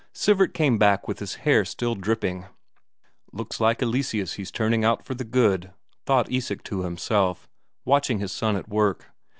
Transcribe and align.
Sivert 0.13 0.55
came 0.55 0.79
back 0.79 1.07
with 1.07 1.19
his 1.19 1.35
hair 1.45 1.63
still 1.63 1.93
dripping. 1.93 2.47
"Looks 3.31 3.59
like 3.59 3.83
Eleseus 3.83 4.33
he's 4.33 4.49
turning 4.49 4.83
out 4.83 5.05
for 5.05 5.13
the 5.13 5.23
good," 5.23 5.73
thought 6.07 6.31
Isak 6.31 6.63
to 6.63 6.81
himself, 6.81 7.47
watching 7.85 8.17
his 8.17 8.31
son 8.31 8.55
at 8.55 8.67
work. 8.67 9.11